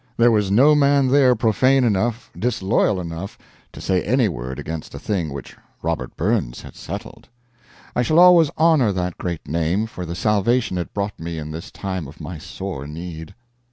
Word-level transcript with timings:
There 0.17 0.31
was 0.31 0.49
no 0.49 0.73
man 0.73 1.09
there 1.09 1.35
profane 1.35 1.83
enough, 1.83 2.31
disloyal 2.35 2.99
enough, 2.99 3.37
to 3.71 3.79
say 3.79 4.01
any 4.01 4.27
word 4.27 4.57
against 4.57 4.95
a 4.95 4.99
thing 4.99 5.31
which 5.31 5.55
Robert 5.83 6.17
Burns 6.17 6.59
had 6.61 6.75
settled. 6.75 7.29
I 7.95 8.01
shall 8.01 8.17
always 8.17 8.49
honor 8.57 8.91
that 8.93 9.19
great 9.19 9.47
name 9.47 9.85
for 9.85 10.07
the 10.07 10.15
salvation 10.15 10.79
it 10.79 10.91
brought 10.91 11.19
me 11.19 11.37
in 11.37 11.51
this 11.51 11.69
time 11.69 12.07
of 12.07 12.19
my 12.19 12.39
sore 12.39 12.87
need. 12.87 13.35